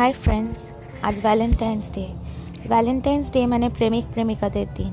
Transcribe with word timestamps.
High 0.00 0.12
friends 0.12 0.70
আজ 1.02 1.20
Valentine's 1.20 1.92
day 1.92 2.06
Valentine's 2.68 3.32
day 3.32 3.46
মানে 3.46 3.68
প্রেমিক 3.68 4.04
প্রেমিকাদের 4.12 4.66
দিন। 4.74 4.92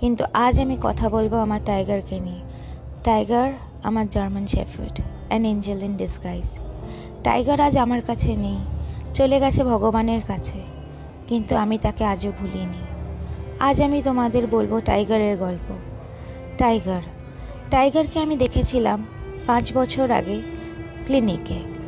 কিন্তু 0.00 0.24
আজ 0.32 0.60
আমি 0.60 0.76
কথা 0.82 1.08
বলব 1.08 1.34
আমার 1.34 1.60
টাইগারকে 1.64 2.20
নিয়ে। 2.20 2.40
টাইগার 3.04 3.52
আমার 3.82 4.10
German 4.10 4.46
shepherd 4.46 5.00
an 5.28 5.44
angel 5.44 5.82
in 5.82 5.96
disguise 5.96 6.58
Tiger 7.24 7.60
আজ 7.60 7.78
আমার 7.78 8.02
কাছে 8.02 8.36
নেই, 8.36 8.58
চলে 9.14 9.40
গেছে 9.40 9.64
ভগবানের 9.64 10.20
কাছে। 10.26 10.58
কিন্তু 11.28 11.56
আমি 11.56 11.78
তাকে 11.78 12.04
আজও 12.04 12.32
ভুলিনি। 12.40 12.82
আজ 13.60 13.82
আমি 13.82 14.02
তোমাদের 14.02 14.46
বলব 14.46 14.80
টাইগারের 14.80 15.36
গল্প। 15.36 15.68
টাইগার, 16.58 17.02
টাইগারকে 17.70 18.20
আমি 18.20 18.36
দেখেছিলাম 18.36 19.06
পাঁচ 19.46 19.72
বছর 19.74 20.10
আগে 20.10 20.42
ক্লিনিকে। 21.06 21.79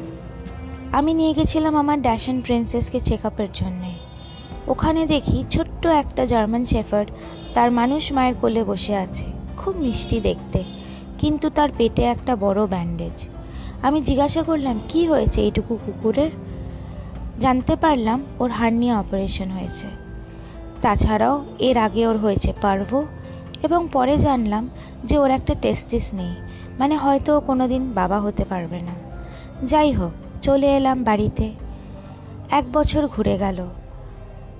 আমি 0.98 1.12
নিয়ে 1.18 1.32
গেছিলাম 1.38 1.74
আমার 1.82 1.98
ড্যাশন 2.06 2.36
প্রিন্সেসকে 2.46 2.98
চেক 3.08 3.22
আপের 3.30 3.50
জন্যে। 3.60 3.92
ওখানে 4.72 5.00
দেখি 5.06 5.38
ছোট্ট 5.54 5.82
একটা 6.02 6.22
জার্মান 6.26 6.62
শেফার্ড 6.64 7.08
তার 7.54 7.68
মানুষ 7.78 8.02
মায়ের 8.16 8.34
কোলে 8.40 8.62
বসে 8.70 8.94
আছে। 9.04 9.26
খুব 9.60 9.74
মিষ্টি 9.84 10.18
দেখতে, 10.20 10.60
কিন্তু 11.20 11.46
তার 11.56 11.70
পেটে 11.78 12.02
একটা 12.14 12.32
বড় 12.36 12.60
ব্যান্ডেজ 12.66 13.16
আমি 13.86 13.98
জিজ্ঞাসা 14.08 14.42
করলাম, 14.42 14.76
কি 14.88 15.00
হয়েছে 15.06 15.38
এইটুকু 15.46 15.72
কুকুরের? 15.84 16.32
জানতে 17.40 17.74
পারলাম 17.76 18.18
ওর 18.38 18.50
হার্নিয়া 18.50 18.94
অপারেশন 18.98 19.48
হয়েছে। 19.56 19.88
তাছাড়াও 20.82 21.36
এর 21.58 21.76
আগে 21.86 22.02
ওর 22.06 22.16
হয়েছে 22.16 22.50
পার্ভো 22.62 23.00
এবং 23.62 23.80
পরে 23.92 24.14
জানলাম 24.18 24.64
যে 25.04 25.14
ওর 25.18 25.30
একটা 25.30 25.54
টেস্টিস 25.54 26.06
নেই 26.14 26.32
মানে 26.78 26.94
হয়তো 26.96 27.32
কোনো 27.48 27.64
দিন 27.68 27.82
বাবা 27.92 28.18
হতে 28.20 28.44
পারবে 28.44 28.78
না। 28.88 28.94
যাই 29.66 29.92
হোক 29.92 30.14
চলে 30.42 30.76
এলাম 30.76 31.04
বাড়িতে। 31.04 31.52
এক 32.50 32.64
বছর 32.72 33.06
ঘুরে 33.06 33.38
গেল। 33.38 33.66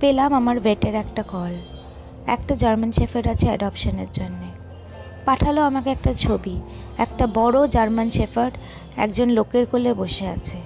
পেলাম 0.01 0.35
আমার 0.35 0.61
ভেটের 0.61 0.95
একটা 0.95 1.23
কল। 1.23 1.57
একটা 2.27 2.55
জার্মান 2.55 2.93
শেফার্ড 2.93 3.29
আছে 3.29 3.47
অ্যাডপশনের 3.47 4.07
জন্যে। 4.13 4.47
পাঠালো 5.25 5.63
আমাকে 5.63 5.91
একটা 5.91 6.13
ছবি। 6.13 6.61
একটা 6.99 7.27
বড় 7.35 7.69
জার্মান 7.69 8.11
শেফার্ড 8.11 8.57
একজন 8.97 9.29
লোকের 9.29 9.67
কোলে 9.67 9.95
বসে 9.95 10.27
আছে। 10.27 10.57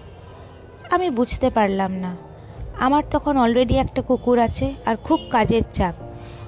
আমি 0.90 1.10
বুঝতে 1.10 1.50
পারলাম 1.50 1.92
না। 1.92 2.16
আমার 2.80 3.02
তখন 3.10 3.36
অলরেডি 3.36 3.76
একটা 3.76 4.02
কুকুর 4.02 4.38
আছে 4.38 4.74
আর 4.86 4.96
খুব 4.96 5.20
কাজের 5.30 5.62
চাপ। 5.72 5.94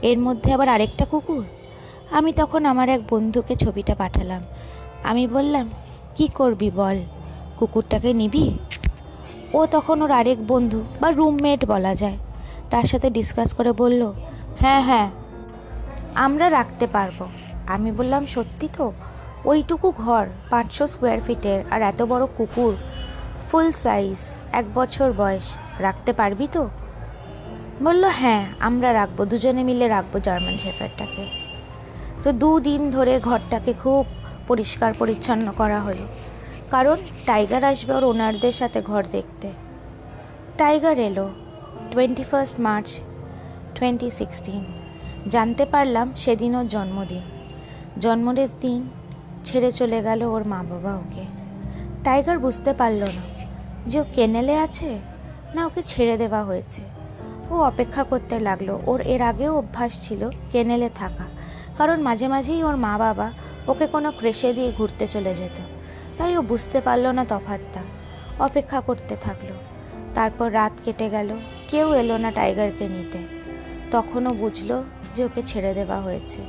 এর 0.03 0.19
মধ্যে 0.19 0.53
আবার 0.53 0.69
আরেকটা 0.69 1.05
কুকুর? 1.05 1.45
আমি 2.11 2.33
তখন 2.33 2.67
আমার 2.67 2.89
এক 2.89 3.01
বন্ধুকে 3.11 3.57
ছবিটা 3.57 3.95
পাঠালাম। 3.95 4.43
আমি 5.05 5.27
বললাম, 5.27 5.69
কি 6.15 6.29
করবি 6.29 6.71
বল? 6.71 6.99
কুকুরটাকে 7.59 8.11
নিবি? 8.21 8.47
ও 9.59 9.61
তখন 9.75 9.97
ওর 10.03 10.13
আরেক 10.21 10.39
বন্ধু 10.47 10.81
বা 11.01 11.09
রুমমেট 11.11 11.61
বলা 11.65 11.93
যায়। 11.95 12.19
তার 12.71 12.87
সাথে 12.91 13.09
ডিসকাস 13.11 13.49
করে 13.55 13.73
বলল 13.73 14.03
হ্যাঁ 14.61 14.83
হ্যাঁ 14.89 15.09
আমরা 16.15 16.47
রাখতে 16.51 16.87
পারব। 16.87 17.19
আমি 17.75 17.91
বললাম, 17.93 18.23
সত্যি 18.27 18.67
তো? 18.77 18.87
ওইটুকু 19.45 19.89
ঘর, 20.05 20.25
পাঁচশো 20.51 20.85
স্কোয়ার 20.87 21.21
ফিটের 21.21 21.61
আর 21.71 21.81
এত 21.83 22.01
বড় 22.03 22.25
কুকুর 22.37 22.75
ফুল 23.49 23.67
সাইজ 23.85 24.17
এক 24.53 24.65
বছর 24.75 25.09
বয়স, 25.13 25.47
রাখতে 25.79 26.11
পারবি 26.13 26.47
তো? 26.53 26.63
বলল 27.85 28.05
হ্যাঁ 28.21 28.43
আমরা 28.61 28.91
রাখব, 28.93 29.19
দুজনে 29.25 29.63
মিলে 29.63 29.87
রাখব 29.89 30.13
জার্মান 30.19 30.57
শেফারটাকে 30.59 31.25
তো 32.23 32.29
দুদিন 32.33 32.83
ধরে 32.91 33.15
ঘরটাকে 33.21 33.73
খুব 33.83 34.03
পরিষ্কার 34.49 34.91
পরিচ্ছন্ন 34.99 35.47
করা 35.53 35.79
হলো। 35.81 36.05
কারণ 36.71 36.97
টাইগার 37.27 37.65
আসবে 37.65 37.93
ওর 37.95 38.05
ওনারদের 38.05 38.53
সাথে 38.53 38.83
ঘর 38.83 39.05
দেখতে। 39.13 39.53
টাইগার 40.59 40.99
এলো 40.99 41.31
twenty 41.91 42.23
first 42.23 42.61
March 42.61 43.01
twenty 43.75 44.11
sixteen 44.11 44.65
জানতে 45.29 45.65
পারলাম 45.65 46.13
সেদিন 46.17 46.55
ওর 46.55 46.69
জন্মদিন। 46.69 47.23
জন্মদিনের 48.01 48.49
দিন 48.61 48.89
ছেড়ে 49.45 49.73
চলে 49.73 50.03
গেল 50.03 50.23
ওর 50.23 50.47
মা 50.47 50.63
বাবা 50.63 50.95
ওকে। 50.95 51.25
টাইগার 52.05 52.39
বুঝতে 52.39 52.73
পারল 52.73 53.01
না 53.01 53.23
যে 53.87 54.01
ও 54.01 54.05
কেনেলে 54.15 54.59
আছে 54.59 54.99
না 55.55 55.67
ওকে 55.67 55.83
ছেড়ে 55.83 56.17
দেওয়া 56.17 56.45
হয়েছে। 56.45 56.83
ও 57.51 57.55
অপেক্ষা 57.61 58.05
করতে 58.05 58.41
লাগল। 58.41 58.79
ওর 58.87 59.01
এর 59.01 59.23
আগেও 59.23 59.59
অভ্যাস 59.59 60.09
ছিল 60.09 60.31
কেনেলে 60.53 60.91
থাকা। 60.95 61.25
কারণ 61.79 62.01
মাঝে 62.01 62.29
মাঝেই 62.29 62.63
ওর 62.63 62.77
মা 62.77 62.99
বাবা 62.99 63.33
ওকে 63.69 63.87
কোনো 63.87 64.11
ক্রেশে 64.11 64.53
দিয়ে 64.53 64.73
ঘুরতে 64.73 65.07
চলে 65.07 65.35
যেত। 65.35 65.78
তাই 66.19 66.37
ও 66.37 66.43
বুঝতে 66.43 66.81
পারল 66.81 67.07
না 67.07 67.25
তফাতটা 67.25 67.81
অপেক্ষা 68.39 68.81
করতে 68.81 69.17
থাকল। 69.17 69.47
তারপর 70.15 70.55
রাত 70.55 70.73
কেটে 70.85 71.11
গেল, 71.11 71.37
কেউ 71.69 71.95
এলো 71.95 72.17
না 72.17 72.31
টাইগারকে 72.31 72.89
নিতে। 72.89 73.19
তখনও 73.91 74.31
বুঝলো 74.31 74.85
যে 75.15 75.25
ওকে 75.25 75.43
ছেড়ে 75.43 75.75
দেওয়া 75.75 76.01
হয়েছে। 76.01 76.43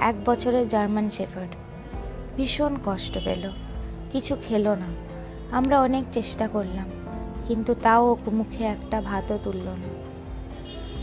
এক 0.00 0.14
বছরের 0.24 0.68
জার্মান 0.68 1.08
শেফার্ড। 1.08 1.50
ভীষণ 2.36 2.76
কষ্ট 2.84 3.18
পেল। 3.24 3.50
কিছু 4.12 4.36
খেলো 4.48 4.74
না। 4.74 4.86
আমরা 5.56 5.80
অনেক 5.80 6.04
চেষ্টা 6.12 6.48
করলাম, 6.48 6.90
কিন্তু 7.48 7.74
তাও 7.74 8.10
ও 8.10 8.30
মুখে 8.30 8.64
একটা 8.64 9.00
ভাতও 9.00 9.38
তুলল 9.42 9.68
না। 9.68 10.02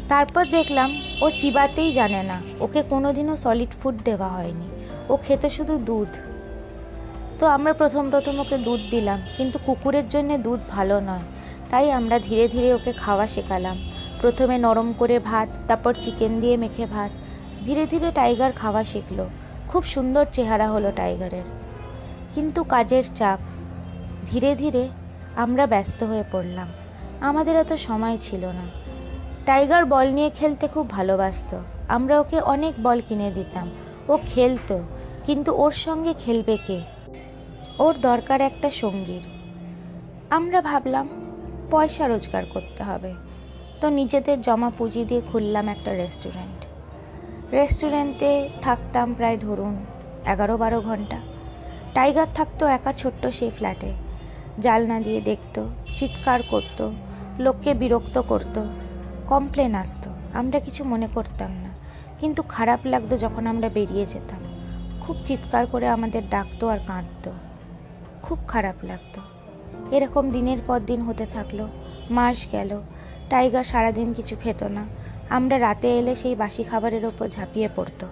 তারপর 0.07 0.45
দেখলাম 0.45 1.01
ও 1.21 1.29
চিবাতেই 1.29 1.91
জানে 1.91 2.23
না, 2.23 2.41
ওকে 2.59 2.83
কোনোদিনও 2.83 3.35
সলিড 3.35 3.69
ফুড 3.83 3.95
দেওয়া 4.03 4.27
হয়নি। 4.27 4.85
ও 5.09 5.17
খেতে 5.17 5.49
শুধু 5.49 5.77
দুধ। 5.77 6.38
তো 7.39 7.47
আমরা 7.47 7.73
প্রথম 7.73 8.09
প্রথম 8.09 8.39
ওকে 8.39 8.57
দুধ 8.57 8.79
দিলাম, 8.91 9.21
কিন্তু 9.37 9.59
কুকুরের 9.65 10.07
জন্য 10.07 10.37
দুধ 10.37 10.59
ভালো 10.69 10.99
নয়। 10.99 11.21
তাই 11.69 11.91
আমরা 11.91 12.19
ধীরে 12.19 12.47
ধীরে 12.47 12.73
ওকে 12.73 12.93
খাওয়া 12.93 13.27
শেখালাম। 13.27 13.91
প্রথমে 14.21 14.57
নরম 14.57 14.93
করে 14.93 15.19
ভাত, 15.19 15.49
তারপর 15.67 15.93
চিকেন 15.93 16.39
দিয়ে 16.39 16.57
মেখে 16.57 16.85
ভাত। 16.85 17.11
ধীরে 17.65 17.85
ধীরে 17.85 18.11
টাইগার 18.11 18.51
খাওয়া 18.51 18.83
শিখলো। 18.83 19.29
খুব 19.67 19.83
সুন্দর 19.83 20.25
চেহারা 20.31 20.67
হলো 20.67 20.91
টাইগারের। 20.91 21.43
কিন্তু 22.35 22.63
কাজের 22.63 23.03
চাপ। 23.15 23.39
ধীরে 24.25 24.55
ধীরে 24.55 24.87
আমরা 25.35 25.67
ব্যস্ত 25.67 26.03
হয়ে 26.03 26.23
পড়লাম। 26.31 26.67
আমাদের 27.21 27.55
এত 27.55 27.73
সময় 27.73 28.17
ছিল 28.21 28.45
না। 28.45 28.65
টাইগার 29.45 29.85
বল 29.85 30.07
নিয়ে 30.07 30.29
খেলতে 30.29 30.67
খুব 30.67 30.89
ভালোবাসতো। 30.89 31.61
আমরা 31.87 32.19
ওকে 32.19 32.39
অনেক 32.39 32.73
বল 32.83 33.01
কিনে 33.07 33.31
দিতাম। 33.31 33.69
ও 34.07 34.17
খেলতো, 34.25 34.79
কিন্তু 35.25 35.55
ওর 35.55 35.71
সঙ্গে 35.71 36.13
খেলবে 36.19 36.57
কে? 36.67 36.98
ওর 37.79 37.97
দরকার 37.97 38.41
একটা 38.41 38.69
সঙ্গীর। 38.69 39.21
আমরা 40.29 40.61
ভাবলাম, 40.61 41.09
পয়সা 41.71 42.07
রোজগার 42.07 42.45
করতে 42.45 42.83
হবে। 42.83 43.13
তো 43.81 43.89
নিজেদের 43.89 44.41
জমা 44.41 44.69
পুঁজি 44.69 45.05
দিয়ে 45.05 45.21
খুললাম 45.21 45.67
একটা 45.67 45.93
রেস্টুরেন্ট। 45.93 46.65
রেস্টুরেন্টে 47.51 48.49
থাকতাম 48.61 49.13
প্রায় 49.13 49.37
ধরুন 49.37 49.85
এগারো 50.25 50.57
বারো 50.57 50.81
ঘণ্টা। 50.81 51.19
টাইগার 51.93 52.27
থাকতো 52.35 52.65
একা 52.65 52.93
ছোট্ট 52.93 53.25
সেই 53.25 53.49
ফ্ল্যাটে। 53.49 53.93
জালনা 54.59 54.99
দিয়ে 54.99 55.21
দেখতো, 55.21 55.69
চিৎকার 55.95 56.39
করতো, 56.49 56.91
লোককে 57.39 57.73
বিরক্ত 57.73 58.17
করতো, 58.17 58.65
কমপ্লেন 59.27 59.75
আসতো। 59.75 60.09
আমরা 60.33 60.59
কিছু 60.59 60.83
মনে 60.83 61.07
করতাম 61.07 61.51
না। 61.51 61.69
কিন্তু 62.19 62.43
খারাপ 62.43 62.79
লাগতো 62.85 63.17
যখন 63.17 63.47
আমরা 63.47 63.69
বেরিয়ে 63.69 64.05
যেতাম। 64.05 64.39
খুব 65.01 65.15
চিৎকার 65.25 65.67
করে 65.67 65.87
আমাদের 65.87 66.29
ডাকতো 66.29 66.67
আর 66.67 66.79
কাঁদতো। 66.87 67.31
খুব 68.23 68.39
খারাপ 68.47 68.75
লাগতো। 68.83 69.21
এরকম 69.91 70.31
দিনের 70.31 70.57
পর 70.67 70.79
দিন 70.79 71.01
হতে 71.01 71.25
থাকল, 71.25 71.67
মাস 72.09 72.47
গেল, 72.51 72.81
টাইগার 73.29 73.63
সারাদিন 73.63 74.13
কিছু 74.13 74.35
খেত 74.35 74.63
না, 74.63 74.85
আমরা 75.29 75.59
রাতে 75.59 75.99
এলে 75.99 76.15
সেই 76.15 76.35
বাসি 76.35 76.63
খাবারের 76.63 77.05
ওপর 77.05 77.27
ঝাঁপিয়ে 77.27 77.69
পড়তো। 77.75 78.07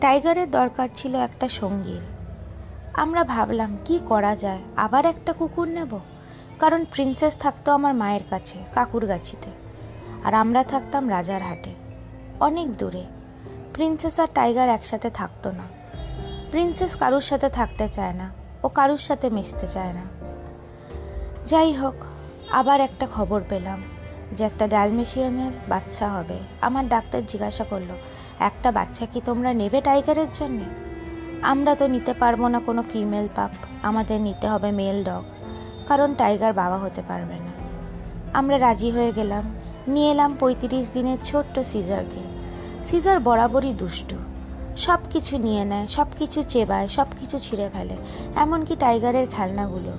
টাইগারের 0.00 0.50
দরকার 0.50 0.88
ছিল 0.94 1.14
একটা 1.14 1.48
সঙ্গীর। 1.48 2.00
আমরা 2.92 3.24
ভাবলাম, 3.24 3.78
কি 3.84 3.98
করা 4.06 4.36
যায়, 4.36 4.58
আবার 4.76 5.06
একটা 5.06 5.32
কুকুর 5.32 5.68
নেব? 5.68 5.98
কারণ 6.58 6.84
প্রিন্সেস 6.84 7.36
থাকতো 7.36 7.72
আমার 7.72 7.94
মায়ের 7.94 8.20
কাছে, 8.30 8.58
কাকুর 8.74 9.06
গাছিতে, 9.06 9.50
আর 10.24 10.34
আমরা 10.34 10.64
থাকতাম 10.64 11.10
রাজার 11.10 11.42
হাটে, 11.42 11.74
অনেক 12.40 12.76
দূরে। 12.76 13.04
প্রিন্সেস 13.72 14.20
আর 14.20 14.26
টাইগার 14.34 14.68
একসাথে 14.68 15.10
থাকতো 15.10 15.50
না। 15.50 15.62
প্রিন্সেস 16.50 16.96
কারুর 16.96 17.20
সাথে 17.20 17.48
থাকতে 17.48 17.88
চায় 17.88 18.12
না। 18.12 18.45
ও 18.66 18.68
কারুর 18.68 18.98
সাথে 18.98 19.30
মিশতে 19.30 19.66
চায় 19.66 19.92
না। 19.92 20.04
যাই 21.46 21.72
হোক, 21.72 21.94
আবার 22.50 22.80
একটা 22.80 23.06
খবর 23.14 23.40
পেলাম 23.48 23.82
যে 24.32 24.44
একটা 24.44 24.68
ডালমেশিয়ানের 24.68 25.52
বাচ্চা 25.68 26.08
হবে। 26.08 26.38
আমার 26.60 26.88
ডাক্তার 26.88 27.26
জিজ্ঞাসা 27.26 27.64
করল, 27.64 27.90
একটা 28.40 28.72
বাচ্চা 28.72 29.06
কি 29.06 29.20
তোমরা 29.24 29.52
নেবে 29.52 29.80
টাইগারের 29.80 30.30
জন্যে? 30.32 30.66
আমরা 31.42 31.74
তো 31.74 31.86
নিতে 31.86 32.12
পারব 32.12 32.46
না 32.46 32.60
কোনো 32.60 32.82
ফিমেল 32.92 33.28
পাপ। 33.36 33.50
আমাদের 33.82 34.20
নিতে 34.20 34.48
হবে 34.48 34.70
মেল 34.70 35.04
ডগ, 35.04 35.24
কারণ 35.88 36.14
টাইগার 36.14 36.52
বাবা 36.52 36.78
হতে 36.78 37.02
পারবে 37.08 37.36
না। 37.38 37.52
আমরা 38.32 38.58
রাজি 38.58 38.90
হয়ে 38.90 39.12
গেলাম। 39.12 39.44
নিয়ে 39.88 40.10
এলাম 40.10 40.36
পঁয়ত্রিশ 40.40 40.86
দিনের 40.92 41.18
ছোট্ট 41.24 41.58
সিজারকে। 41.72 42.22
সিজার 42.86 43.20
বরাবরই 43.20 43.72
দুষ্টু। 43.72 44.16
সব 44.76 44.98
কিছু 45.10 45.38
নিয়ে 45.38 45.64
নেয় 45.64 45.86
সব 45.86 46.06
কিছু 46.18 46.42
চেবায় 46.42 46.88
সব 46.88 47.06
কিছু 47.20 47.38
ছিঁড়ে 47.38 47.70
ফেলে, 47.72 47.96
এমনকি 48.36 48.76
টাইগারের 48.76 49.26
খেলনাগুলো। 49.26 49.92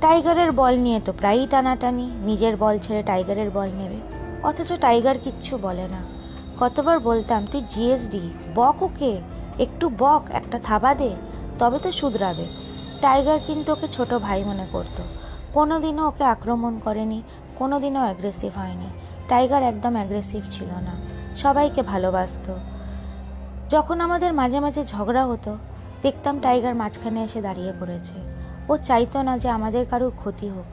টাইগারের 0.00 0.52
বল 0.52 0.78
নিয়ে 0.78 1.00
তো 1.00 1.12
প্রায়ই 1.12 1.46
টানাটানি, 1.50 2.10
নিজের 2.22 2.56
বল 2.56 2.78
ছেড়ে 2.78 3.02
টাইগারের 3.02 3.50
বল 3.50 3.68
নেবে। 3.76 3.96
অথচ 4.42 4.72
টাইগার 4.72 5.18
কিচ্ছু 5.24 5.58
বলে 5.62 5.88
না। 5.88 6.04
কতবার 6.60 7.00
বলতাম, 7.00 7.46
তুই 7.46 7.62
জিএসডি, 7.70 8.30
বক 8.54 8.82
ওকে? 8.82 9.20
একটু 9.58 9.90
বক, 9.98 10.22
একটা 10.32 10.58
থাবা 10.58 10.94
দে, 10.94 11.16
তবে 11.58 11.78
তো 11.78 11.92
শুধরাবে। 11.92 12.46
টাইগার 13.00 13.38
কিন্তু 13.46 13.72
ওকে 13.72 13.88
ছোট 13.88 14.14
ভাই 14.14 14.44
মনে 14.44 14.66
করতো। 14.72 15.02
কোনো 15.52 15.80
দিনও 15.80 16.08
ওকে 16.08 16.24
আক্রমণ 16.24 16.78
করেনি 16.78 17.22
কোনো 17.56 17.80
দিনও 17.80 18.00
অ্যাগ্রেসিভ 18.00 18.58
হয়নি। 18.58 18.86
টাইগার 19.28 19.62
একদম 19.62 19.92
অ্যাগ্রেসিভ 19.92 20.42
ছিল 20.50 20.68
না। 20.68 21.00
সবাইকে 21.36 21.82
ভালোবাসতো। 21.82 22.54
যখন 23.68 24.00
আমাদের 24.00 24.34
মাঝে 24.34 24.60
মাঝে 24.60 24.84
ঝগড়া 24.84 25.26
হতো, 25.26 25.56
দেখতাম 26.02 26.40
টাইগার 26.40 26.74
মাঝখানে 26.74 27.22
এসে 27.22 27.42
দাঁড়িয়ে 27.42 27.72
পড়েছে। 27.80 28.14
ও 28.68 28.76
চাইতো 28.76 29.22
না 29.22 29.38
যে 29.38 29.48
আমাদের 29.48 29.86
কারোর 29.86 30.12
ক্ষতি 30.16 30.48
হোক। 30.48 30.64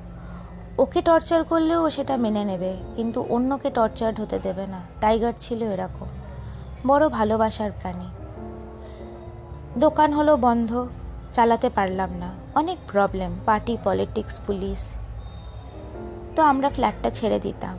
ওকে 0.80 1.02
টর্চার 1.02 1.44
করলেও 1.44 1.90
সেটা 1.90 2.18
মেনে 2.18 2.46
নেবে, 2.46 2.78
কিন্তু 2.96 3.26
অন্যকে 3.30 3.70
টর্চার্ড 3.70 4.20
হতে 4.20 4.40
দেবে 4.40 4.68
না। 4.68 4.82
টাইগার 5.02 5.34
ছিল 5.40 5.64
এরকম, 5.64 6.08
বড় 6.88 7.10
ভালোবাসার 7.10 7.72
প্রাণী। 7.72 8.06
দোকান 9.78 10.14
হলো 10.14 10.38
বন্ধ, 10.38 10.88
চালাতে 11.34 11.70
পারলাম 11.70 12.10
না। 12.14 12.32
অনেক 12.56 12.78
প্রবলেম, 12.88 13.36
পার্টি, 13.46 13.78
পলিটিক্স, 13.84 14.40
পুলিশ। 14.48 14.92
তো 16.36 16.44
আমরা 16.44 16.70
ফ্ল্যাটটা 16.70 17.10
ছেড়ে 17.10 17.40
দিতাম। 17.40 17.78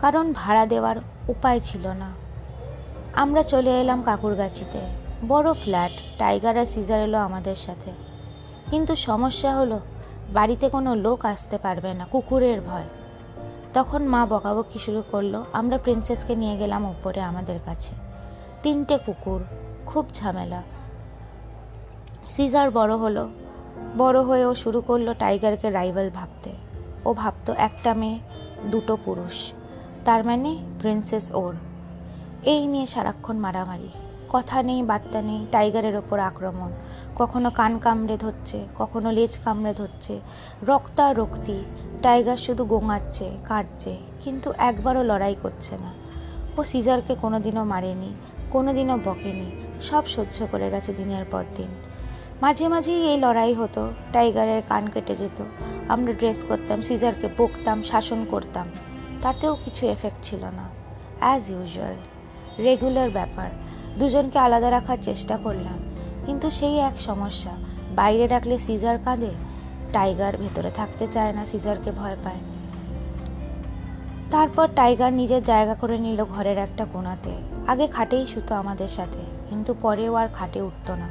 কারণ 0.00 0.32
ভাড়া 0.32 0.66
দেওয়ার 0.66 0.96
উপায় 1.28 1.60
ছিল 1.60 1.88
না। 1.88 2.25
আমরা 3.16 3.42
চলে 3.42 3.80
এলাম 3.80 4.02
কাকুরগাছিতে। 4.02 4.80
বড় 5.28 5.52
ফ্ল্যাট, 5.52 5.92
টাইগার 6.18 6.58
আর 6.58 6.66
সিজার 6.66 7.00
এলো 7.00 7.18
আমাদের 7.18 7.54
সাথে। 7.54 7.92
কিন্তু 8.70 8.96
সমস্যা 8.96 9.56
হলো, 9.56 9.80
বাড়িতে 10.32 10.68
কোনো 10.68 10.94
লোক 10.94 11.24
আসতে 11.24 11.58
পারবে 11.58 11.94
না, 11.94 12.04
কুকুরের 12.04 12.60
ভয়। 12.60 12.84
তখন 13.74 14.06
মা 14.06 14.26
বকাবকি 14.26 14.78
শুরু 14.78 15.02
করল, 15.10 15.42
আমরা 15.52 15.78
প্রিন্সেসকে 15.78 16.36
নিয়ে 16.36 16.56
গেলাম 16.56 16.84
উপরে 16.84 17.20
আমাদের 17.20 17.58
কাছে। 17.64 17.94
তিনটে 18.62 18.98
কুকুর, 18.98 19.44
খুব 19.86 20.06
ঝামেলা। 20.12 20.62
সিজার 22.30 22.70
বড় 22.70 22.96
হলো, 22.96 23.28
বড় 23.98 24.20
হয়ে 24.20 24.44
ও 24.44 24.54
শুরু 24.54 24.80
করল 24.80 25.14
টাইগারকে 25.14 25.70
রাইভাল 25.70 26.10
ভাবতে। 26.10 26.50
ও 27.04 27.14
ভাবতো 27.14 27.54
একটা 27.56 27.94
মেয়ে, 27.94 28.18
দুটো 28.70 28.98
পুরুষ। 29.04 29.52
তার 30.04 30.24
মানে 30.24 30.58
প্রিন্সেস 30.80 31.32
ওর। 31.32 31.54
এই 32.42 32.66
নিয়ে 32.66 32.86
সারাক্ষণ 32.86 33.36
মারামারি। 33.36 33.88
কথা 34.28 34.62
নেই, 34.62 34.82
বার্তা 34.82 35.22
নেই, 35.22 35.46
টাইগারের 35.52 35.96
ওপর 35.96 36.18
আক্রমণ। 36.18 36.70
কখনো 37.16 37.50
কান 37.50 37.78
কামড়ে 37.78 38.16
ধরছে, 38.16 38.66
কখনো 38.78 39.12
লেজ 39.12 39.38
কামড়ে 39.38 39.74
ধরছে। 39.74 40.20
রক্তারক্তি 40.62 41.64
টাইগার 42.02 42.36
শুধু 42.36 42.64
গোঙাচ্ছে, 42.64 43.30
কাঁদছে, 43.44 43.96
কিন্তু 44.24 44.52
একবারও 44.58 45.02
লড়াই 45.02 45.36
করছে 45.42 45.78
না। 45.78 45.92
ও 46.58 46.64
সিজারকে 46.64 47.14
কোনোদিনও 47.14 47.64
মারেনি, 47.64 48.14
কোনোদিনও 48.50 48.96
বকেনি, 48.96 49.50
সব 49.80 50.06
সহ্য 50.06 50.46
করে 50.52 50.70
গেছে 50.70 50.92
দিনের 50.92 51.24
পর 51.30 51.44
দিন। 51.54 51.68
মাঝে 52.42 52.68
মাঝেই 52.68 53.10
এই 53.10 53.18
লড়াই 53.18 53.54
হতো, 53.54 53.92
টাইগারের 54.12 54.62
কান 54.68 54.86
কেটে 54.86 55.16
যেত। 55.16 55.44
আমরা 55.88 56.12
ড্রেস 56.12 56.44
করতাম, 56.48 56.82
সিজারকে 56.82 57.28
বকতাম, 57.38 57.82
শাসন 57.82 58.24
করতাম। 58.30 58.66
তাতেও 59.22 59.56
কিছু 59.64 59.86
এফেক্ট 59.86 60.16
ছিল 60.22 60.44
না। 60.44 60.68
অ্যাজ 61.18 61.50
ইউজুয়াল 61.50 61.94
রেগুলার 62.58 63.10
ব্যাপার। 63.10 63.50
দুজনকে 63.98 64.38
আলাদা 64.38 64.70
রাখার 64.70 64.96
চেষ্টা 65.02 65.36
করলাম। 65.36 65.78
কিন্তু 66.26 66.50
সেই 66.50 66.78
এক 66.78 67.00
সমস্যা, 67.00 67.50
বাইরে 67.94 68.26
রাখলে 68.26 68.58
সিজার 68.58 68.98
কাঁদে, 69.04 69.30
টাইগার 69.92 70.36
ভেতরে 70.36 70.70
থাকতে 70.70 71.06
চায় 71.06 71.32
না, 71.32 71.44
সিজারকে 71.44 71.90
ভয় 71.90 72.16
পায়। 72.24 72.36
তারপর 74.30 74.68
টাইগার 74.76 75.12
নিজের 75.12 75.42
জায়গা 75.42 75.74
করে 75.74 75.98
নিল 75.98 76.24
ঘরের 76.24 76.58
একটা 76.58 76.86
কোনাতে 76.92 77.30
আগে 77.66 77.86
খাটেই 77.86 78.26
শুতো 78.26 78.54
আমাদের 78.54 78.88
সাথে, 78.88 79.18
কিন্তু 79.48 79.74
পরেও 79.82 80.14
আর 80.14 80.28
খাটে 80.28 80.60
উঠতো 80.60 80.94
না। 80.94 81.08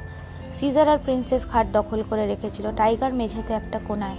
সিজার 0.56 0.90
আর 0.90 0.98
প্রিন্সেস 0.98 1.50
খাট 1.50 1.68
দখল 1.72 2.04
করে 2.10 2.28
রেখেছিল, 2.28 2.76
টাইগার 2.76 3.14
মেঝেতে 3.14 3.54
একটা 3.54 3.80
কোনায় 3.88 4.16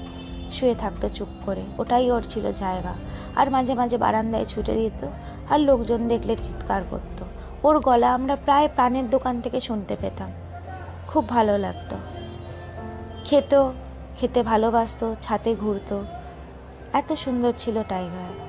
শুয়ে 0.50 0.74
থাকতো 0.74 1.08
চুপ 1.08 1.28
করে। 1.46 1.62
ওটাই 1.78 2.10
ওর 2.10 2.22
ছিল 2.28 2.52
জায়গা। 2.52 2.94
আর 3.36 3.50
মাঝে 3.50 3.74
মাঝে 3.74 3.96
বারান্দায় 3.96 4.44
ছুটে 4.44 4.74
দিত 4.74 5.06
আর 5.50 5.60
লোকজন 5.60 6.08
দেখলে 6.08 6.36
চিৎকার 6.36 6.82
করতো। 6.90 7.24
ওর 7.62 7.80
গলা 7.80 8.14
আমরা 8.14 8.36
প্রায় 8.36 8.68
প্রাণের 8.74 9.10
দোকান 9.10 9.40
থেকে 9.40 9.60
শুনতে 9.60 9.96
পেতাম। 10.00 10.32
খুব 11.08 11.28
ভালো 11.28 11.58
লাগতো। 11.58 11.96
খেত, 13.24 13.70
খেতে 14.16 14.42
ভালোবাসতো, 14.42 15.16
ছাতে 15.22 15.54
ঘুরত। 15.54 16.02
এত 16.92 17.12
সুন্দর 17.12 17.52
ছিল 17.58 17.82
টাইগার। 17.82 18.46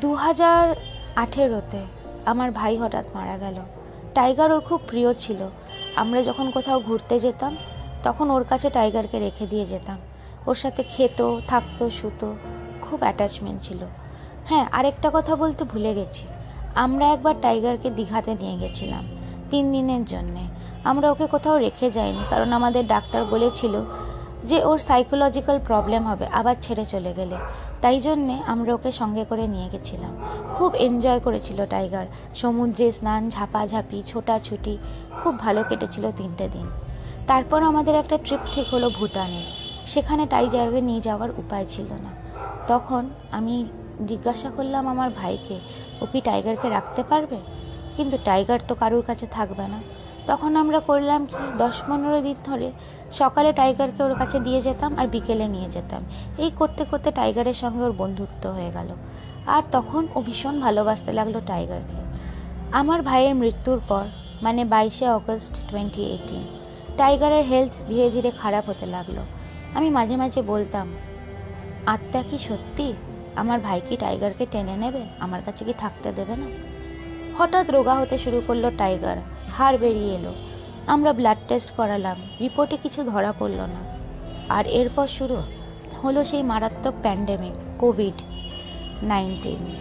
দু 0.00 0.14
হাজার 0.14 0.74
আঠেরোতে 1.16 1.84
আমার 2.26 2.52
ভাই 2.52 2.76
হঠাৎ 2.76 3.04
মারা 3.14 3.38
গেল। 3.38 3.54
টাইগার 4.14 4.52
ওর 4.52 4.60
খুব 4.60 4.80
প্রিয় 4.88 5.14
ছিল। 5.14 5.48
আমরা 5.96 6.22
যখন 6.22 6.50
কোথাও 6.50 6.80
ঘুরতে 6.80 7.18
যেতাম, 7.18 7.56
তখন 8.02 8.30
ওর 8.30 8.44
কাছে 8.44 8.70
টাইগারকে 8.70 9.18
রেখে 9.18 9.46
দিয়ে 9.46 9.66
যেতাম। 9.66 9.98
ওর 10.46 10.54
সাথে 10.54 10.82
খেত, 10.82 11.38
থাকতো, 11.46 11.90
শুতো, 11.90 12.36
খুব 12.80 13.00
অ্যাটাচমেন্ট 13.00 13.62
ছিল। 13.62 13.78
হ্যাঁ 14.48 14.66
আরেকটা 14.72 15.10
কথা 15.12 15.36
বলতে 15.36 15.64
ভুলে 15.64 15.94
গেছি। 15.94 16.26
আমরা 16.74 17.12
একবার 17.12 17.34
টাইগারকে 17.42 17.90
দীঘাতে 17.90 18.34
নিয়ে 18.34 18.56
গেছিলাম, 18.58 19.04
তিন 19.50 19.72
দিনের 19.72 20.04
জন্যে। 20.04 20.40
আমরা 20.84 21.10
ওকে 21.10 21.26
কোথাও 21.26 21.58
রেখে 21.58 21.90
যাইনি, 21.90 22.24
কারণ 22.30 22.52
আমাদের 22.52 22.86
ডাক্তার 22.86 23.24
বলেছিল 23.24 23.84
যে 24.44 24.64
ওর 24.64 24.78
সাইকোলজিক্যাল 24.78 25.58
প্রবলেম 25.66 26.06
হবে, 26.06 26.26
আবার 26.26 26.54
ছেড়ে 26.60 26.84
চলে 26.84 27.12
গেলে। 27.12 27.36
তাই 27.82 28.00
জন্যে 28.00 28.34
আমরা 28.46 28.74
ওকে 28.74 28.92
সঙ্গে 28.92 29.24
করে 29.24 29.46
নিয়ে 29.46 29.68
গেছিলাম। 29.68 30.12
খুব 30.54 30.74
এনজয় 30.74 31.20
করেছিল 31.20 31.66
টাইগার। 31.66 32.06
সমুদ্রে 32.34 32.92
স্নান, 32.92 33.30
ঝাপাঝাপি, 33.30 34.02
ছোটাছুটি, 34.06 34.78
খুব 35.22 35.38
ভালো 35.38 35.64
কেটেছিল 35.68 36.10
তিনটে 36.16 36.48
দিন। 36.48 36.66
তারপর 37.26 37.62
আমাদের 37.62 37.94
একটা 37.94 38.18
ট্রিপ 38.24 38.40
ঠিক 38.52 38.66
হলো 38.74 38.90
ভুটানে। 38.90 39.42
সেখানে 39.84 40.26
টাইগারকে 40.26 40.80
নিয়ে 40.80 41.00
যাওয়ার 41.00 41.30
উপায় 41.30 41.66
ছিল 41.68 41.90
না। 42.04 42.10
তখন 42.66 43.02
আমি 43.30 43.56
জিজ্ঞাসা 44.06 44.50
করলাম 44.50 44.88
আমার 44.88 45.10
ভাইকে, 45.10 45.58
ও 46.00 46.06
কি 46.06 46.20
টাইগারকে 46.20 46.68
রাখতে 46.68 47.02
পারবে? 47.02 47.36
কিন্তু 47.96 48.18
টাইগার 48.24 48.58
তো 48.68 48.74
কারুর 48.74 49.02
কাছে 49.02 49.26
থাকবে 49.26 49.68
না। 49.68 49.80
তখন 50.26 50.56
আমরা 50.56 50.80
করলাম 50.80 51.26
কি, 51.26 51.34
দশ 51.58 51.82
পনেরো 51.86 52.22
দিন 52.22 52.36
ধরে 52.44 52.70
সকালে 53.10 53.52
টাইগারকে 53.52 54.02
ওর 54.02 54.14
কাছে 54.14 54.40
দিয়ে 54.40 54.60
যেতাম 54.60 54.96
আর 54.96 55.06
বিকেলে 55.06 55.48
নিয়ে 55.48 55.68
যেতাম। 55.68 56.02
এই 56.38 56.50
করতে 56.50 56.84
করতে 56.84 57.10
টাইগারের 57.10 57.54
সঙ্গে 57.54 57.82
ওর 57.84 57.92
বন্ধুত্ব 57.92 58.50
হয়ে 58.50 58.70
গেল। 58.70 58.88
আর 59.46 59.62
তখন 59.72 60.06
ও 60.14 60.22
ভীষণ 60.22 60.60
ভালোবাসতে 60.60 61.12
লাগল 61.12 61.40
টাইগারকে। 61.46 61.96
আমার 62.72 63.02
ভাইয়ের 63.02 63.34
মৃত্যুর 63.34 63.80
পর 63.88 64.04
মানে 64.42 64.64
বাইশে 64.64 65.08
অগস্ট 65.08 65.70
টোয়েন্টি 65.70 66.04
এইটিন 66.04 66.44
টাইগারের 66.96 67.44
হেলথ 67.44 67.72
ধীরে 67.88 68.10
ধীরে 68.10 68.30
খারাপ 68.30 68.68
হতে 68.68 68.86
লাগল। 68.86 69.16
আমি 69.74 69.90
মাঝে 69.90 70.16
মাঝে 70.16 70.42
বলতাম, 70.42 70.94
আত্মা 71.86 72.22
কি 72.22 72.38
সত্যি? 72.38 72.92
আমার 73.38 73.60
ভাই 73.60 73.80
কি 73.88 73.96
টাইগারকে 73.96 74.46
টেনে 74.50 74.76
নেবে? 74.76 75.02
আমার 75.20 75.42
কাছে 75.42 75.64
কি 75.64 75.72
থাকতে 75.78 76.12
দেবে 76.12 76.36
না? 76.36 76.46
হঠাৎ 77.38 77.70
রোগা 77.70 77.94
হতে 77.94 78.18
শুরু 78.18 78.42
করল 78.46 78.70
টাইগার। 78.78 79.16
হাড় 79.56 79.78
বেরিয়ে 79.78 80.14
এলো। 80.14 80.34
আমরা 80.86 81.12
ব্লাড 81.12 81.38
টেস্ট 81.48 81.70
করালাম। 81.70 82.16
রিপোর্টে 82.40 82.76
কিছু 82.76 83.04
ধরা 83.04 83.32
পড়ল 83.38 83.60
না। 83.60 83.96
আর 84.48 84.66
এরপর 84.66 85.06
শুরু 85.06 85.36
হলো 86.04 86.24
সেই 86.24 86.42
মারাত্মক 86.42 86.94
প্যান্ডেমিক, 87.02 87.52
কোভিড 87.78 88.22
নাইন্টিন। 89.02 89.76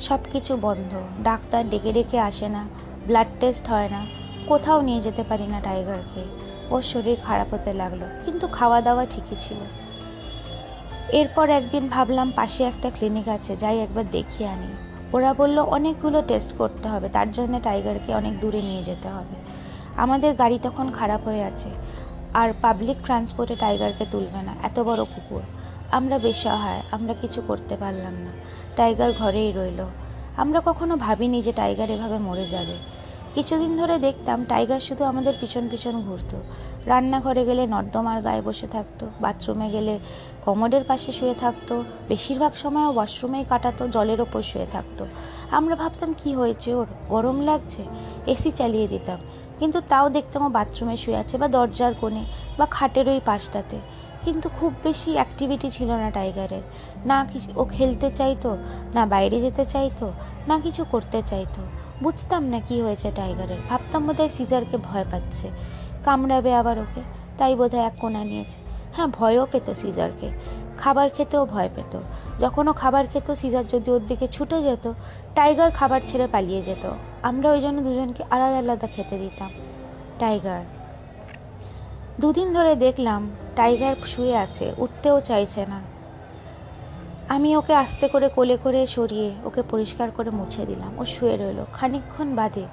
সব 0.00 0.18
কিছু 0.32 0.56
বন্ধ। 0.56 1.00
ডাক্তার 1.22 1.70
ডেকে 1.70 1.92
ডেকে 1.92 2.18
আসে 2.18 2.48
না। 2.48 2.68
ব্লাড 3.06 3.26
টেস্ট 3.40 3.68
হয় 3.68 3.88
না। 3.88 4.06
কোথাও 4.46 4.80
নিয়ে 4.80 5.00
যেতে 5.00 5.22
পারি 5.22 5.46
না 5.46 5.60
টাইগারকে। 5.60 6.24
ওর 6.70 6.82
শরীর 6.82 7.16
খারাপ 7.24 7.54
হতে 7.54 7.72
লাগল। 7.72 7.98
কিন্তু 8.24 8.48
খাওয়া 8.48 8.80
দাওয়া 8.80 9.06
ঠিকই 9.10 9.36
ছিল। 9.40 9.56
এরপর 11.12 11.50
একদিন 11.50 11.88
ভাবলাম 11.88 12.32
পাশে 12.36 12.64
একটা 12.64 12.90
ক্লিনিক 12.90 13.28
আছে, 13.28 13.56
যাই 13.56 13.78
একবার 13.78 14.04
দেখিয়ে 14.10 14.48
আনি। 14.48 14.66
ওরা 15.12 15.34
বলল, 15.34 15.58
অনেকগুলো 15.58 16.22
টেস্ট 16.28 16.56
করতে 16.56 16.88
হবে, 16.88 17.08
তার 17.08 17.32
জন্য 17.32 17.60
টাইগারকে 17.60 18.14
অনেক 18.14 18.40
দূরে 18.40 18.62
নিয়ে 18.62 18.82
যেতে 18.82 19.08
হবে। 19.08 19.34
আমাদের 19.96 20.34
গাড়ি 20.34 20.58
তখন 20.62 20.90
খারাপ 20.90 21.20
হয়ে 21.24 21.44
আছে, 21.44 21.70
আর 22.34 22.52
পাবলিক 22.62 22.96
ট্রান্সপোর্টে 23.04 23.56
টাইগারকে 23.56 24.06
তুলবে 24.10 24.42
না, 24.42 24.54
এত 24.62 24.80
বড় 24.80 25.04
কুকুর। 25.04 25.42
আমরা 25.92 26.18
বেসহায়, 26.18 26.82
আমরা 26.90 27.14
কিছু 27.14 27.42
করতে 27.46 27.76
পারলাম 27.76 28.12
না। 28.12 28.30
টাইগার 28.76 29.12
ঘরেই 29.12 29.52
রইল। 29.52 29.84
আমরা 30.36 30.60
কখনো 30.60 30.96
ভাবিনি 30.96 31.42
যে 31.42 31.52
টাইগার 31.52 31.90
এভাবে 31.90 32.18
মরে 32.18 32.46
যাবে। 32.46 32.76
কিছুদিন 33.34 33.76
ধরে 33.76 33.98
দেখতাম 33.98 34.44
টাইগার 34.44 34.80
শুধু 34.80 35.04
আমাদের 35.04 35.34
পিছন 35.40 35.68
পিছন 35.68 36.02
ঘুরতো। 36.02 36.42
রান্নাঘরে 36.86 37.44
গেলে 37.44 37.66
নর্দমার 37.66 38.22
গায়ে 38.22 38.42
বসে 38.42 38.66
থাকতো, 38.66 39.08
বাথরুমে 39.20 39.70
গেলে 39.70 39.98
কমোডের 40.44 40.84
পাশে 40.84 41.12
শুয়ে 41.12 41.34
থাকতো, 41.34 41.84
বেশিরভাগ 42.08 42.54
সময় 42.54 42.86
ওয়াশরুমেই 42.86 43.44
কাটাতো, 43.44 43.88
জলের 43.88 44.20
ওপর 44.20 44.42
শুয়ে 44.42 44.66
থাকতো। 44.72 45.06
আমরা 45.50 45.76
ভাবতাম, 45.76 46.14
কি 46.18 46.34
হয়েছে 46.34 46.74
ওর? 46.74 46.86
গরম 47.08 47.40
লাগছে? 47.40 47.84
এসি 48.26 48.50
চালিয়ে 48.50 48.88
দিতাম। 48.88 49.18
কিন্তু 49.58 49.80
তাও 49.88 50.10
দেখতাম 50.10 50.44
ও 50.44 50.48
বাথরুমে 50.48 50.96
শুয়ে 50.96 51.16
আছে 51.16 51.38
বা 51.38 51.48
দরজার 51.48 51.94
কোণে 51.94 52.24
বা 52.58 52.66
খাটের 52.66 53.08
ওই 53.08 53.20
পাশটাতে। 53.24 53.80
কিন্তু 54.24 54.48
খুব 54.48 54.72
বেশি 54.82 55.12
অ্যাক্টিভিটি 55.12 55.70
ছিল 55.70 55.90
না 55.90 56.10
টাইগারের। 56.10 56.62
না 57.06 57.26
কিছু, 57.32 57.50
ও 57.56 57.64
খেলতে 57.64 58.10
চাইতো, 58.10 58.56
না 58.94 59.06
বাইরে 59.06 59.40
যেতে 59.40 59.64
চাইতো, 59.64 60.12
না 60.48 60.60
কিছু 60.60 60.84
করতে 60.84 61.22
চাইতো। 61.22 61.62
বুঝতাম 62.02 62.44
না 62.44 62.60
কি 62.60 62.80
হয়েছে 62.80 63.12
টাইগারের। 63.14 63.58
ভাবতাম 63.68 64.06
বোধহয় 64.06 64.28
সিজারকে 64.28 64.76
ভয় 64.76 65.04
পাচ্ছে। 65.10 65.50
কামড়াবে 66.04 66.54
আবার 66.54 66.78
ওকে। 66.78 67.00
তাই 67.38 67.54
বোধহয় 67.54 67.82
এক 67.82 67.92
কোনা 68.00 68.24
নিয়েছে। 68.24 68.60
হ্যাঁ 68.96 69.06
ভয়ও 69.06 69.46
পেত 69.52 69.70
সিজারকে। 69.70 70.30
খাবার 70.78 71.10
খেতেও 71.10 71.46
ভয় 71.46 71.68
পেত। 71.74 71.98
যখন 72.38 72.68
ও 72.68 72.72
খাবার 72.72 73.06
খেত, 73.06 73.30
সিজার 73.30 73.66
যদি 73.66 73.90
ওর 73.90 74.06
দিকে 74.06 74.28
ছুটে 74.28 74.62
যেত, 74.62 74.92
টাইগার 75.34 75.70
খাবার 75.70 76.00
ছেড়ে 76.06 76.26
পালিয়ে 76.26 76.62
যেত। 76.62 76.90
আমরা 77.22 77.50
ওই 77.50 77.60
জন্য 77.60 77.82
দুজনকে 77.82 78.24
আলাদা 78.30 78.58
আলাদা 78.58 78.86
খেতে 78.86 79.18
দিতাম। 79.18 79.50
টাইগার। 80.18 80.64
দুদিন 82.20 82.54
ধরে 82.54 82.74
দেখলাম 82.76 83.30
টাইগার 83.56 83.96
শুয়ে 84.06 84.36
আছে, 84.36 84.72
উঠতেও 84.78 85.20
চাইছে 85.20 85.66
না। 85.66 85.80
আমি 87.28 87.56
ওকে 87.56 87.74
আস্তে 87.74 88.08
করে 88.08 88.28
কোলে 88.28 88.56
করে 88.56 88.86
সরিয়ে 88.86 89.30
ওকে 89.44 89.62
পরিষ্কার 89.62 90.10
করে 90.10 90.30
মুছে 90.30 90.66
দিলাম। 90.66 90.98
ও 90.98 91.04
শুয়ে 91.04 91.36
রইল। 91.36 91.64
খানিকক্ষণ 91.72 92.34
বাদে 92.34 92.64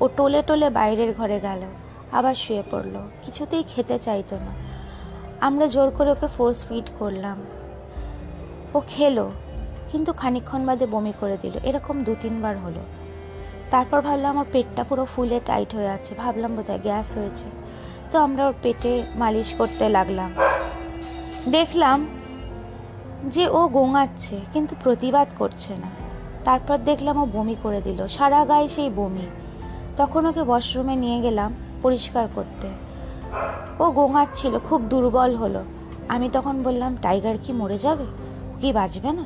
ও 0.00 0.08
টোলে 0.08 0.42
টোলে 0.42 0.70
বাইরের 0.70 1.14
ঘরে 1.14 1.40
গেল। 1.40 1.60
আবার 2.12 2.34
শুয়ে 2.34 2.62
পড়ল। 2.70 3.08
কিছুতেই 3.22 3.62
খেতে 3.68 3.98
চাইতো 3.98 4.36
না। 4.36 4.52
আমরা 5.40 5.66
জোর 5.66 5.90
করে 5.90 6.10
ওকে 6.10 6.26
ফোর্স 6.26 6.66
ফিড 6.66 6.90
করলাম। 6.98 7.42
ও 8.74 8.80
খেলো, 8.88 9.30
কিন্তু 9.92 10.12
খানিকক্ষণ 10.12 10.66
বাদে 10.66 10.86
বমি 10.86 11.12
করে 11.20 11.36
দিল। 11.42 11.52
এরকম 11.62 12.04
দু 12.04 12.16
তিনবার 12.20 12.58
হলো। 12.58 12.80
তারপর 13.70 14.00
ভাবলাম 14.00 14.30
আমার 14.30 14.44
পেটটা 14.52 14.84
পুরো 14.84 15.04
ফুলে 15.04 15.40
টাইট 15.46 15.74
হয়ে 15.74 15.88
আছে। 15.88 16.14
ভাবলাম 16.14 16.56
বোধহয় 16.56 16.78
গ্যাস 16.78 17.16
হয়েছে। 17.16 17.44
তো 18.10 18.18
আমরা 18.18 18.46
ওর 18.46 18.54
পেটে 18.62 19.02
মালিশ 19.14 19.54
করতে 19.54 19.88
লাগলাম। 19.88 20.34
দেখলাম 21.48 22.06
যে 23.26 23.48
ও 23.48 23.68
গোঙাচ্ছে, 23.68 24.40
কিন্তু 24.52 24.76
প্রতিবাদ 24.82 25.28
করছে 25.38 25.72
না। 25.72 25.90
তারপর 26.44 26.78
দেখলাম 26.78 27.18
ও 27.18 27.26
বমি 27.32 27.56
করে 27.62 27.80
দিল। 27.80 28.06
সারা 28.06 28.44
গায়ে 28.44 28.68
সেই 28.68 28.90
বমি। 28.90 29.26
তখন 29.96 30.26
ওকে 30.26 30.40
ওয়াশরুমে 30.40 30.96
নিয়ে 30.96 31.20
গেলাম। 31.20 31.54
পরিষ্কার 31.82 32.28
করতে। 32.34 32.68
ও 33.78 33.90
গোঙাচ্ছিল, 33.90 34.58
খুব 34.58 34.80
দুর্বল 34.82 35.34
হলো। 35.34 35.64
আমি 36.08 36.28
তখন 36.32 36.62
বললাম, 36.62 36.96
টাইগার 37.02 37.36
কি 37.42 37.52
মরে 37.52 37.78
যাবে? 37.78 38.06
কি 38.60 38.72
বাঁচবে 38.72 39.12
না? 39.12 39.24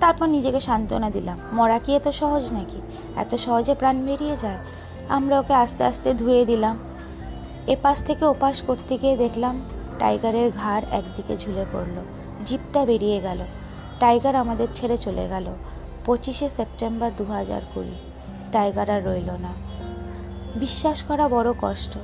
তারপর 0.00 0.26
নিজেকে 0.26 0.60
সান্ত্বনা 0.60 1.10
দিলাম, 1.10 1.38
মরা 1.52 1.78
কি 1.78 1.90
এত 1.94 2.08
সহজ 2.08 2.52
নাকি? 2.52 2.80
এত 3.16 3.34
সহজে 3.34 3.74
প্রাণ 3.74 3.96
বেরিয়ে 4.06 4.36
যায়? 4.36 4.58
আমরা 5.08 5.40
ওকে 5.40 5.54
আস্তে 5.54 5.84
আস্তে 5.84 6.14
ধুয়ে 6.14 6.44
দিলাম। 6.44 6.78
এপাশ 7.66 8.02
থেকে 8.04 8.24
ওপাশ 8.24 8.62
করতে 8.62 8.98
গিয়ে 8.98 9.16
দেখলাম, 9.16 9.60
টাইগারের 9.98 10.50
ঘাড় 10.52 10.84
একদিকে 10.90 11.36
ঝুলে 11.36 11.64
পড়ল, 11.72 11.96
জিপটা 12.44 12.84
বেরিয়ে 12.84 13.20
গেল। 13.20 13.38
টাইগার 14.00 14.36
আমাদের 14.36 14.68
ছেড়ে 14.74 14.96
চলে 14.96 15.28
গেল। 15.28 15.46
পঁচিশে 16.04 16.48
সেপ্টেম্বর 16.48 17.10
দু 17.18 17.24
হাজার 17.24 17.60
কুড়ি, 17.74 17.96
টাইগার 18.52 18.90
আর 18.90 19.06
রইল 19.06 19.30
না। 19.30 19.52
বিশ্বাস 20.56 21.02
করা 21.02 21.28
বড় 21.28 21.52
কষ্ট। 21.62 21.98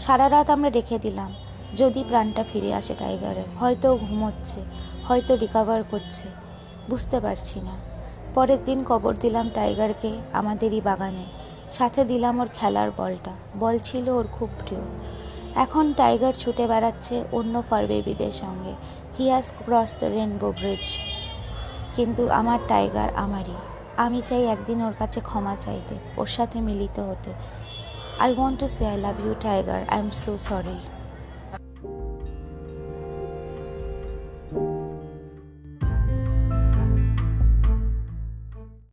সারা 0.00 0.30
রাত 0.30 0.50
আমরা 0.50 0.70
রেখে 0.70 0.98
দিলাম, 0.98 1.34
যদি 1.76 2.04
প্রাণটা 2.08 2.44
ফিরে 2.52 2.74
আসে 2.74 2.94
টাইগারের। 2.98 3.48
হয়তো 3.60 3.96
ঘুমোচ্ছে, 3.96 4.60
হয়তো 5.08 5.36
রিকভার 5.36 5.82
করছে, 5.82 6.28
বুঝতে 6.90 7.20
পারছি 7.20 7.60
না। 7.60 7.74
পরের 8.34 8.58
দিন 8.64 8.84
কবর 8.84 9.14
দিলাম 9.20 9.50
টাইগারকে 9.54 10.10
আমাদেরই 10.32 10.80
বাগানে। 10.80 11.24
সাথে 11.70 12.04
দিলাম 12.04 12.40
ওর 12.40 12.48
খেলার 12.54 12.90
বলটা। 12.96 13.32
বল 13.58 13.78
ছিল 13.78 14.08
ওর 14.08 14.26
খুব 14.32 14.48
প্রিয়। 14.58 14.82
এখন 15.54 15.92
টাইগার 15.92 16.32
ছুটে 16.32 16.66
বেড়াচ্ছে 16.66 17.24
অন্য 17.32 17.62
ফার 17.70 17.86
বেবিদের 17.86 18.30
সঙ্গে। 18.30 18.74
He 19.18 19.30
has 19.30 19.52
cross 19.64 19.94
the 20.00 20.06
rainbow 20.06 20.52
bridge 20.52 20.86
কিন্তু 21.96 22.30
আমার 22.30 22.58
টাইগার 22.68 23.14
আমারই। 23.14 23.56
আমি 23.96 24.22
চাই 24.26 24.44
একদিন 24.44 24.82
ওর 24.82 24.94
কাছে 24.98 25.20
ক্ষমা 25.20 25.56
চাইতে, 25.56 25.94
ওর 26.16 26.26
সাথে 26.26 26.60
মিলিত 26.60 27.00
হতে। 27.00 27.30
I 28.18 28.32
want 28.32 28.60
to 28.60 28.68
say 28.68 28.86
I 28.86 28.96
love 28.96 29.20
you, 29.20 29.34
Tiger. 29.34 29.86
I'm 29.88 30.12
so 30.12 30.36
sorry. 30.36 30.82